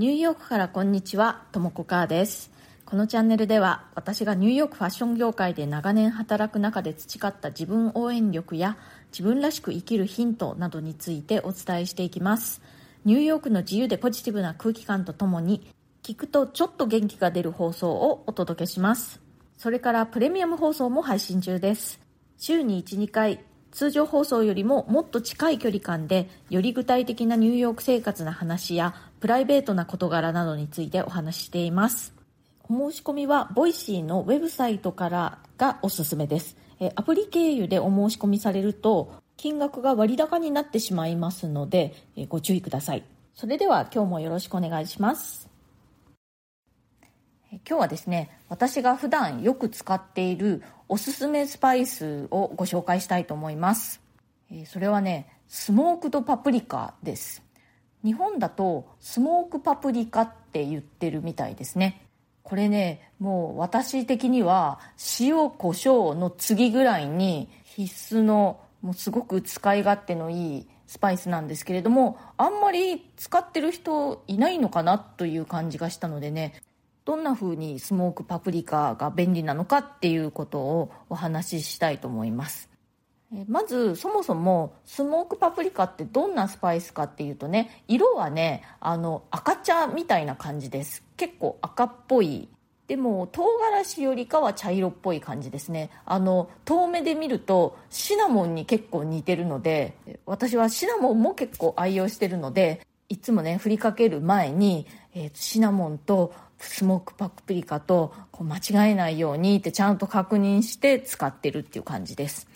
[0.00, 2.50] ニューヨークからこんにちは、ともこかーです。
[2.86, 8.78] このチャンネルでは私がニューヨークファッション業界で長年働く中で培った自分応援力や
[9.12, 12.62] 自分らしく生きるヒントなどについてお伝えしていきます。
[13.04, 15.70] ニューヨークの自由でポジティブな空気感とともに
[16.02, 19.20] 聞くとちょっと元気が出る放送をお届けします。
[19.58, 22.00] それからプレミアム放送も配信中です。
[22.38, 32.12] 週に1、2回通常放送よりももっと近い距離感でより具体的なニューヨーク生活の話やプライベートな事柄などについてお話ししています。
[32.68, 36.56] お申し込みはボイシーのウェブサイトからがおすすめです。
[36.94, 41.94] アプリ経由でお申し込みされると金額が割高になってしまいますので
[42.28, 43.04] ご注意ください。
[43.34, 45.49] それでは今日もよろしくお願いします。
[47.50, 54.00] 今日はですね私が普段よく使っているおすすめスパイスをご紹介したいと思います。
[54.66, 57.42] それはねスモークドパプリカです。
[58.04, 62.06] 日本だとスモークパプリカって言ってるみたいですね。
[62.42, 64.80] これねもう私的には
[65.20, 76.54] 塩コショウの次ぐらいに必須のもうすごく使い勝手のいいスパイスなんですけれどもあんまり使ってる人いないのかなという感じがしたのでね
[77.04, 82.70] どんな風にスモークパプリカが便利なのかっていうことをお話ししたいと思います。
[83.46, 91.04] まずそもそもスモークパプリカってどんなスパイスかっていうとね色はねあの赤茶みたいな感じです。
[91.16, 92.48] 結構赤っぽい。
[92.88, 95.90] でも唐辛子よりかは茶色っぽい感じですね。
[96.04, 99.94] あの遠目で見るとシナモンに結構似てるので
[100.26, 112.46] 私はシナモンも結構愛用してるのでいつもね振りかける前に、えーシナモンとスモークパプリカとこう間違えないようにってちゃんと確認して使ってるっていう感じです。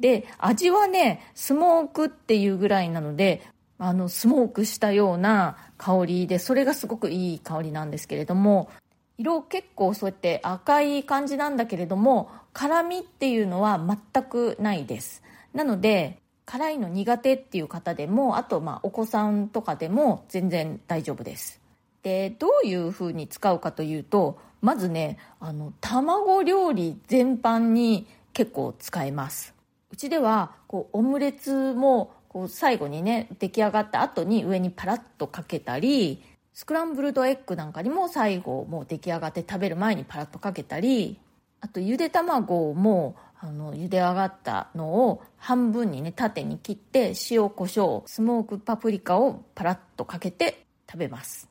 [0.00, 3.42] で味はねスモークっていうぐらいなので
[3.78, 8.70] あのスモークしたような香りでそれがすごくいい香りなんですけれども
[9.18, 15.22] 色結構そうやって赤い感じなんだけれども辛みっていうのは全くないです。
[15.52, 21.59] なので辛いの苦手っていう方でもあとまあお子さんとかでも全然大丈夫です。
[22.02, 29.54] でどういうふうに使うかというとまずねあの卵料理全般に結構使えます。
[29.90, 36.22] うちではこうオムレツもこう最後にね出来上がった後に上にパラッとかけたり
[36.52, 41.18] スクランブルドエッグなんかにも最後もう出来上がって食べる前にパラッとかけたり
[41.60, 51.49] あとゆで卵もあの茹で上がったのを半分にね縦に切って塩コショウスモークパプリカをパラッとかけて食べます。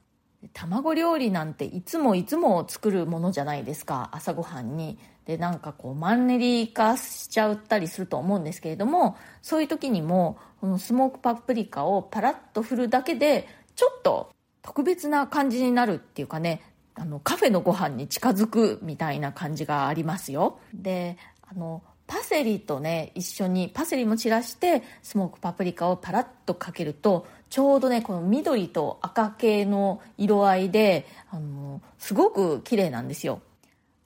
[0.53, 4.97] 卵料理なんていつもいつも作るものじゃないですか朝ごはんに。
[5.25, 14.31] でなんかこうマンネリ化しちゃったりすると思うんですけれどもそういう時にもこのスモークパプリカをパラッと振るだけでちょっと
[14.63, 16.63] 特別な感じになるっていうかね
[16.95, 20.59] あのカフェのご飯に近づくみたいな感じがありますよ。
[20.73, 21.17] で
[21.47, 33.41] あのパセリとね一緒にパセリも散らしてスモークパプリカをパラッとかけるとちょうどねこの緑と赤系の色合いであのすごく綺麗なんですよ。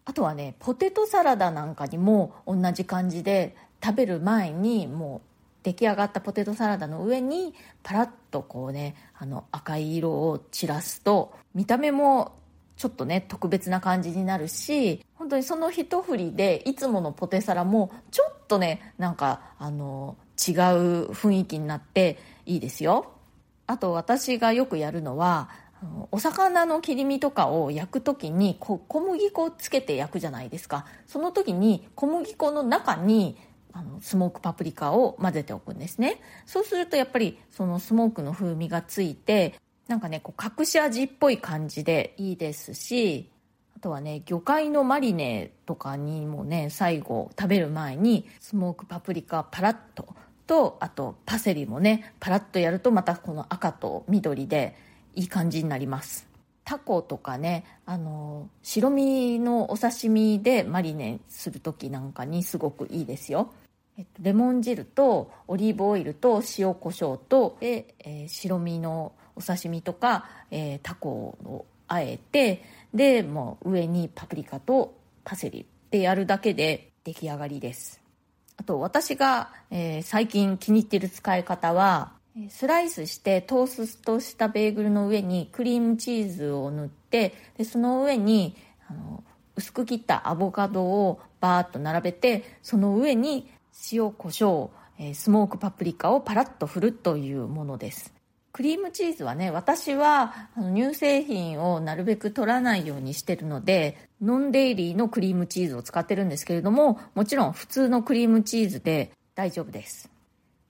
[0.03, 5.27] あとはねポテトサラダなんかにも同じ感じで食べる前にもう
[5.63, 7.53] 出来上がったポテトサラダの上に
[7.83, 12.33] パラッとこうねあの赤い色を散らすと見た目も
[12.75, 20.55] ちょっとね特別な感じになるし本当にその一振りでいつものポテサラもちょっとねなんかあの違う
[21.11, 23.13] 雰囲気になっていいですよ。
[23.65, 25.49] あと私がよくやるのは
[26.11, 30.85] お魚の切り身とかを焼く時に小麦粉をつけて焼くじゃないですか。
[31.07, 33.37] その時に小麦粉の中に
[33.71, 36.19] あのスモークパプリカを混ぜておくんですね。
[36.45, 39.55] そうするとやっぱりそのスモークの風味がついて
[39.87, 43.29] なんかねこう隠し味っぽい感じでいいですし
[43.83, 50.15] とはね魚介のマリネとかにもね最後食べる前にスモークパプリカパラッと
[50.47, 54.75] とあとパセリもねパラッとやるとまたこの赤と緑で
[55.15, 56.27] いい感じになります。
[56.63, 63.51] タコとかねあの白身のお刺身でマリネする時なんかにすごくいいですよ。
[63.97, 72.63] えっと、レモン汁とオリーブオイルと塩コショウとで、えー白身のお刺身とか、えータコをあえて
[72.93, 78.01] でもう上にパプリカとパセリでやるだけで出来上がりです。
[78.55, 82.13] あと私が、えー最近気に入ってる使い方は
[82.49, 88.55] スライスしてトーストしたベーグルの上にクリームチーズを塗ってでその上に
[88.87, 89.23] あの
[89.55, 93.51] 薄く切ったアボカドをバーッと並べてその上に
[93.91, 94.69] 塩コショ
[94.99, 98.13] ウ、スモークパプリカをパラッと振るというものです。
[98.53, 110.11] クリームチーズはね私は乳製品をなるべく取らないようにしてるのでノンデイリーのクリームチーズを使ってるんですけれどももちろん普通のクリームチーズで大丈夫です。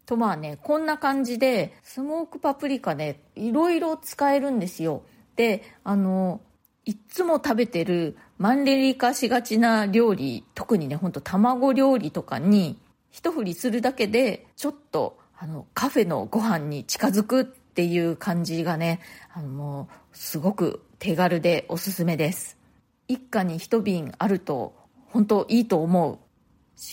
[0.05, 5.03] とまあねこんな感じでスモークパプリカねいろいろ使えるんですよ。
[5.35, 6.39] であの
[6.85, 12.79] いつも食べてるマンネリ化しがちな料理特にねほんと卵料理とかに
[13.11, 18.99] 一振りするだけでちょっとあのカフェのご飯に近づくっていう感じがね、
[19.33, 22.55] あのもうすごく手軽でおすすめです。
[23.07, 24.75] 一家に一瓶あると
[25.07, 26.19] 本当いいと思う。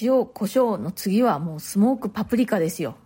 [0.00, 2.96] 塩、胡椒の次はもうスモークパプリカですよ。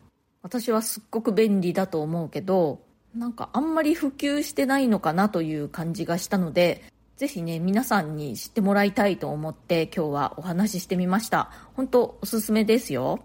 [0.43, 2.81] 私はすっごく便利だと思うけど、
[3.13, 6.85] なんかあんまり普及してないのかなという感じがしたので、
[7.17, 11.51] ぜひね、皆さんに知ってもらいたいと思って今日はお話ししてみました。
[11.75, 13.25] 本当おすすめですよ。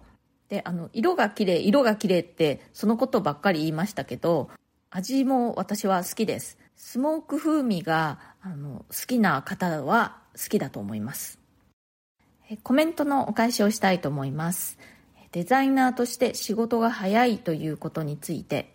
[0.50, 4.50] であの色が綺麗色が綺麗ってそのことばっかり言いましたけど
[4.90, 6.58] 味も私は好きです。
[6.76, 11.40] スモーク風味があの好きな方は好きだと思います。
[12.64, 14.80] コメントのお返しをしたいと思います。
[15.32, 18.74] デザイナーとして仕事が早いということについて。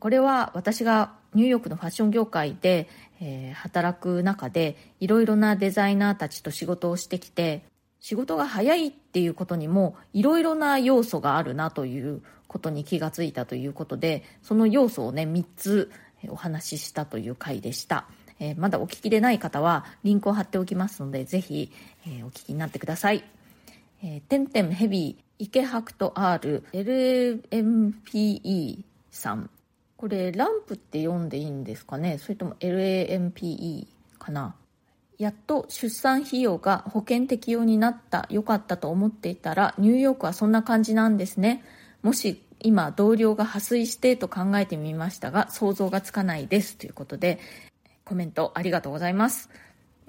[0.00, 2.88] これは私がニューヨークのファッション業界で、
[3.20, 7.62] え働く中でいろいろなデザイナーたちと仕事をしてきて
[8.04, 15.90] 仕事が早いっていうことにもいろいろな要素があるなということに気がついたということでその要素をね3つ
[16.28, 18.04] お話ししたという回でした、
[18.40, 21.72] えー、まだお聞きでない方はリンクを貼っておきますのでぜひ、
[22.06, 23.24] えー、お聞きになってください、
[24.02, 27.64] えー、てんてんヘビー池白と R LMPE
[29.12, 29.48] さん。
[29.96, 32.18] これランプって読んでいいんですかね？
[32.18, 33.86] それとも LAMPE
[34.18, 34.56] かな？
[35.18, 41.62] やっと出産費用が保険適用になったよかったと思っていたらニューヨークはそんな感じなんですね。
[42.02, 46.76] もし今同僚が破水してと考えてみましたが想像がつかないです。
[46.76, 47.38] ということで
[48.04, 49.50] コメントありがとうございます。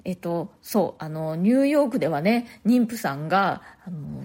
[0.04, 4.24] えっとそうあのニューヨークではね妊婦さんがあの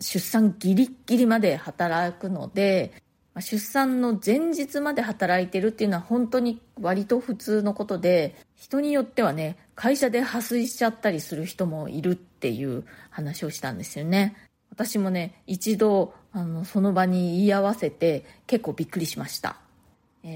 [0.00, 2.92] 出産ギリギリまで働くので
[3.40, 14.36] 出産の前日まで働いてるっていうのは本当に割と普通のことで人によってはね会社で破水しちゃったりする人もいるっていう話をしたんですよね。
[14.70, 19.56] 私もね一度あのその場に言い合わせて結構びっくりしました。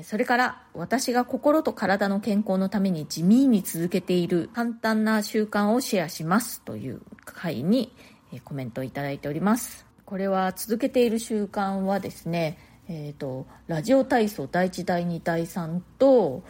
[0.02, 7.92] それから私が心と体の健康のために地味に続けている簡単な習慣をシェアしますという回に
[8.42, 9.86] コメントをいただいております。
[10.04, 12.58] これは続けている習慣はですね
[12.88, 16.44] えーと、ラジオ体操第1第2第3と、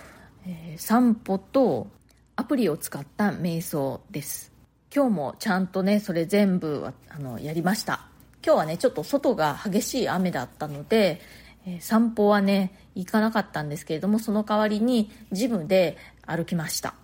[0.47, 1.89] えー、散歩と
[2.37, 4.53] アプリを使った瞑想です。
[4.95, 8.07] 今日もちゃんとねそれ全部あのやりました。
[8.45, 11.21] 今日はねちょっと外が激しい雨だったので、
[11.67, 16.95] えー、散歩はね行かなかったんですけれどもその代わりにジムで歩きました。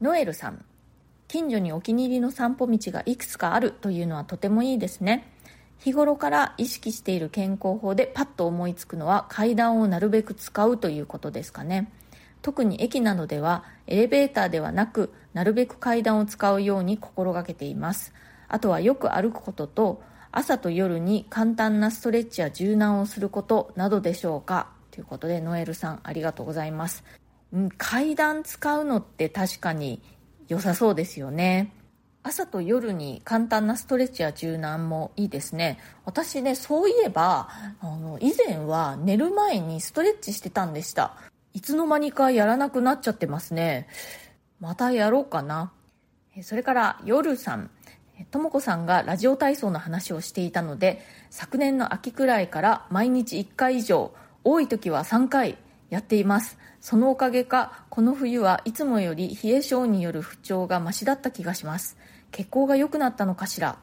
[0.00, 0.64] ノエルさん
[1.28, 5.30] 近所にお気に入りの散歩道がいくつかあるというのはとてもいいですね。
[5.78, 11.92] 日頃から意識している健康法でパッと思いつくのは階段をなるべく使うということですかね。
[12.42, 18.12] 特に駅などではエレベーターではなくなるべく階段を使うように心がけています。
[18.48, 24.68] あとはよく歩くことと朝と夜に簡単なストレッチや柔軟をすることなどでしょうか。
[24.90, 27.04] ということでノエルさんありがとうございます、
[27.52, 30.02] うん、階段使うのって確かに
[30.48, 31.72] 良さそうですよね。
[32.24, 35.78] 朝と夜に簡単なストレッチや柔軟もいいですね。
[36.04, 37.48] 私ねそういえば
[37.80, 41.14] あの以前は寝る前にストレッチしてたんでした。
[41.58, 43.88] いつの間にかやらなくなっちゃってますね。
[44.60, 45.72] またやろうかな。
[46.42, 47.70] それから夜さん。
[48.30, 54.12] とも子さんがラジオ体操の話をしていたので昨年の秋くらいから毎日1回以上
[54.44, 55.58] 多い時は3回
[55.90, 56.58] やっています。
[56.80, 61.96] そのおかげかこの冬はいつもより冷え性による不調がマシだった気がします。
[62.30, 63.78] 血行が良くなったのかしら。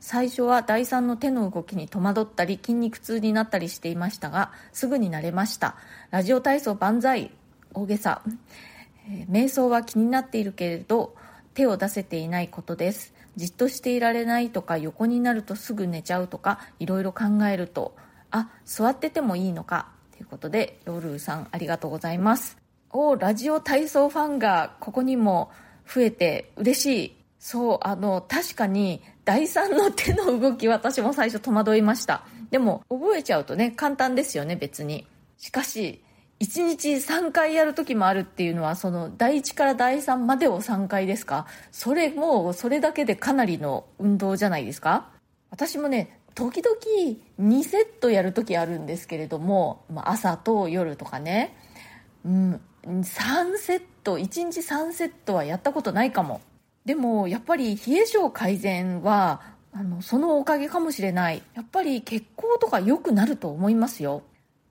[0.00, 5.76] 最初は第3の手の動きに戸惑ったり筋肉痛になったりしていましたがすぐに慣れました。
[6.10, 7.30] ラジオ体操万歳。
[7.74, 8.22] 大げさ、
[9.08, 11.14] えー、瞑想は気になっているけれど
[11.54, 13.12] 手を出せていないことです。
[13.36, 17.94] じっとしていられないとか横になるとすぐ寝ちゃうとかいろいろ考えると
[18.30, 22.56] あ座っててもいいのかということで夜さんありがとうございます。
[22.90, 25.50] おラジオ体操ファンがここにも
[25.86, 27.14] 増えて嬉しい。
[27.38, 32.24] そうあの確かに第3の手の動き私も最初戸惑いました。
[32.50, 35.06] でも覚えちゃうとね簡単ですよね別に。
[35.36, 36.02] しかし
[36.40, 41.46] 1日3回やる時もあるっていうのはその第1から第3までを3回ですか？
[41.72, 45.10] それもそれだけでかなりの運動じゃないですか？
[45.50, 46.74] 私もね時々
[47.38, 51.54] 2セットやる時あるんですけれども朝と夜とかね。
[52.24, 56.40] うん3セット1日3セットはやったことないかも。
[56.88, 59.42] でもやっぱり冷え性改善は
[59.74, 61.42] あのそのおかげかもしれない。
[61.54, 64.22] やっぱり血行とか良くなると思いますよ、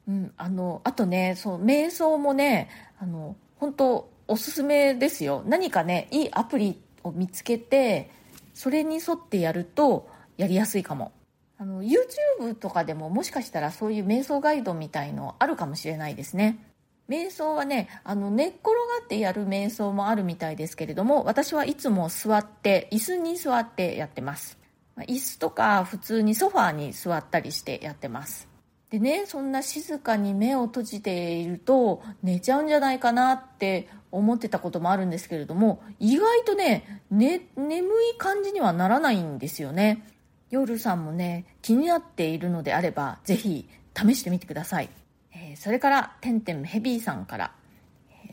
[0.07, 2.69] うん、あのあとねそう瞑想もね
[2.99, 5.43] あの本当おすすめですよ。
[5.45, 8.09] 何かねいいアプリを見つけて
[8.55, 11.11] それに沿ってやるとやりやすいかも。
[11.59, 16.57] あの YouTube とかでももしかしたらそういう瞑想ガイドみたいのあるかもしれないですね。
[17.09, 24.57] 瞑想はねあの寝っ転がってやる瞑想もあるみたいですけれども私はいつも座って椅子に座ってやってます。
[24.97, 28.47] 椅子とか普通にソファーに座ったりしてやってます。
[28.89, 40.03] でねそんな静かに目を閉じていると寝ちゃうんじゃないかなって思ってたこともあるんですけれども意外とねね眠い感じにはならないんですよね。
[40.49, 44.89] 夜さんもね気になっているのであればぜひ試してみてください、
[45.59, 47.51] それからてんてんヘビーさんから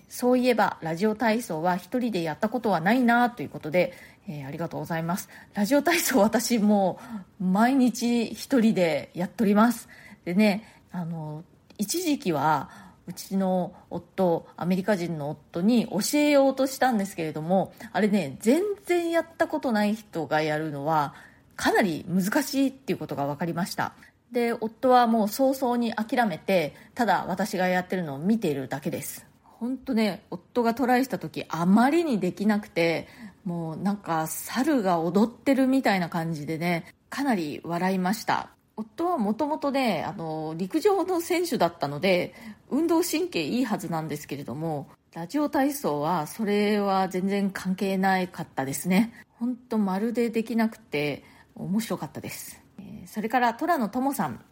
[0.09, 3.93] そういえばラジオ体操は一人でやったことはないなということで、
[4.29, 5.29] えー、ありがとうございます。
[5.55, 7.01] ラジオ体操私も
[7.41, 9.89] う毎日一人でやっております。
[10.25, 11.43] でねあの
[11.79, 12.71] 一時期は
[13.07, 21.15] うちの夫アメリカ人の夫に教えようとしたんですけれどもあれね全然やったことない人がやるのは
[21.57, 23.95] かなり難しいっていうことが分かりました。
[24.33, 29.27] で夫はもう早々に諦めてただ私がやってるのを見ているだけです。
[29.43, 33.09] 本当ね夫がトライした時あまりにできなくて
[33.45, 38.51] もうなんか猿が踊ってるみたいな感じでねかなり笑いました。
[38.77, 42.35] 夫はもともとねあの陸上の選手だったので
[42.71, 49.13] 運動神経いいはずなんですけれどもラジオ体操はそれは全然関係なかったですね。
[49.39, 51.23] 本当まるでできなくて
[51.55, 52.61] 面白かったです、
[53.07, 54.45] それから虎野友さん。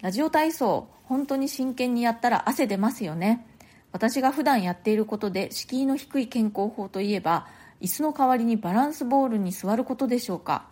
[0.00, 3.46] ラジオ体操本当に真剣にやったら汗出ますよね。
[3.92, 7.48] 私が普段やっていることで敷居の低い健康法といえば
[7.80, 10.68] 椅子の代わりにバランスボールに座ることでしょうか。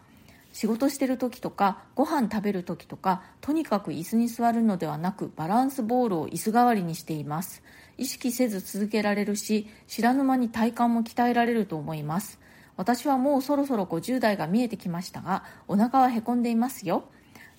[0.52, 7.62] 仕事してる時とかご飯食べる時とかとにかく椅子に座るのではなくバランスボールを椅子代わりにしています。
[7.98, 12.38] 意識せず続けられるし知らぬ間に体幹も鍛えられると思います。
[12.78, 17.04] 私はもうそろそろ50代が見えてきましたがお腹はへこんでいますよ。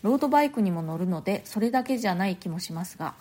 [0.02, 3.16] ロードバイクにも乗るのでそれだけじゃない気もしますが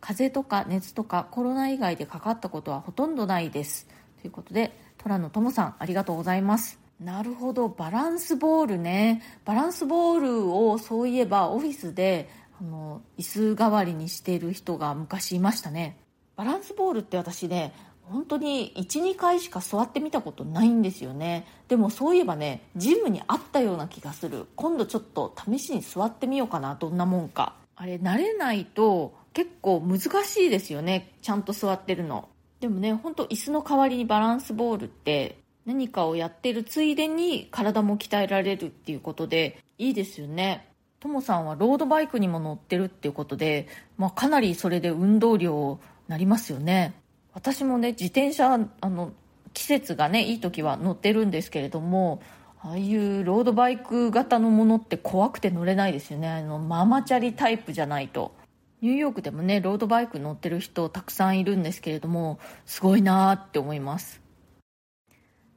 [0.00, 3.86] 風邪とか熱とかコロナ以外でかかったことはほとんどないです。
[4.22, 6.80] ということで虎野友さんありがとうございます。
[6.98, 7.68] なるほど。
[7.68, 9.22] バランスボールね。
[9.44, 15.98] バランスボールをそういえばオフィスであの椅子代わりにしている人が昔いましたね。
[16.36, 17.74] バランスボールって私ね
[18.10, 21.46] 本当に12回しか座ってみたことないんですよね。
[21.68, 24.46] でもそういえばねジムにあったような気がする。
[24.56, 27.54] 今度ちょっと試しに座ってみようかなどんなもんか。
[27.76, 32.28] あれ慣れないと結構難しいですよねちゃんと座ってるの。
[32.60, 40.68] でもね本当椅子の代わりにバランスボールって何かをやってるついでに体も鍛えられるっていうことでいいですよね。
[41.00, 43.68] ともさんはロードバイクにも乗ってるっていうことで、
[43.98, 46.94] まあ、かなりそれで運動量なりますよね。
[47.34, 49.12] 私もね自転車あの
[49.52, 52.22] 季節がねいい時は乗ってるんですけれども
[52.60, 56.28] ああいうロードバイク型のものって怖くて乗れないですよね。
[56.28, 58.34] あのママチャリタイプじゃないと。
[58.80, 64.22] ニューヨークでもねロードバイク乗ってる人たくさんいるんですけれどもすごいなって思います。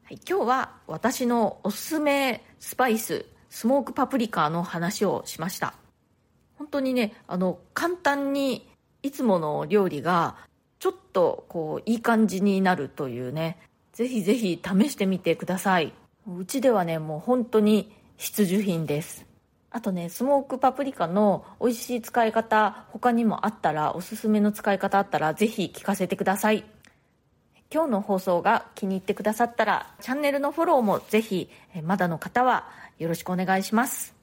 [0.03, 5.75] はい、今日は私のおすすめスパイススモークパプリカの話をしました。
[6.57, 8.69] 本当にねあの簡単に
[9.03, 10.35] いつもの料理が
[10.79, 13.57] ちょっとこういい感じになるというね。
[13.93, 15.93] ぜひぜひ試してみてください。
[16.27, 19.25] うちではねもう本当に必需品です。
[19.69, 26.63] あとねスモークパプリカの美味しい使い方他にもあったらおすすめの使い方あったらぜひ聞かせてください。
[27.73, 31.49] 今日の放送が気に入ってくださったらチャンネルのフォローもぜひ
[31.83, 34.15] まだの方はよろしくお願いします。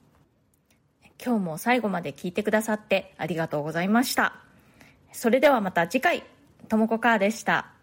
[1.23, 4.35] 今日も最後まで聞いてくださってありがとうございました。
[5.11, 6.23] それではまた次回。
[6.65, 7.74] ともこかーでした。